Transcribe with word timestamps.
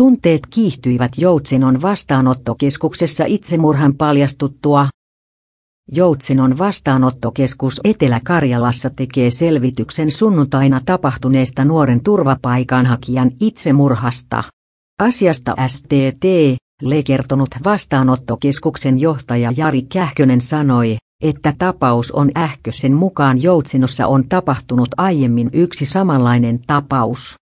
Tunteet 0.00 0.40
kiihtyivät 0.50 1.12
Joutsenon 1.18 1.82
vastaanottokeskuksessa 1.82 3.24
itsemurhan 3.26 3.94
paljastuttua. 3.94 4.88
Joutsenon 5.92 6.58
vastaanottokeskus 6.58 7.80
Etelä-Karjalassa 7.84 8.90
tekee 8.90 9.30
selvityksen 9.30 10.10
sunnuntaina 10.10 10.80
tapahtuneesta 10.84 11.64
nuoren 11.64 12.02
turvapaikanhakijan 12.02 13.30
itsemurhasta. 13.40 14.44
Asiasta 15.02 15.54
STT, 15.66 16.24
Le 16.82 17.02
kertonut 17.02 17.50
vastaanottokeskuksen 17.64 19.00
johtaja 19.00 19.52
Jari 19.56 19.82
Kähkönen 19.82 20.40
sanoi, 20.40 20.96
että 21.22 21.54
tapaus 21.58 22.12
on 22.12 22.30
Ähkösen 22.36 22.94
mukaan 22.94 23.42
Joutsenossa 23.42 24.06
on 24.06 24.28
tapahtunut 24.28 24.88
aiemmin 24.96 25.50
yksi 25.52 25.86
samanlainen 25.86 26.60
tapaus. 26.66 27.39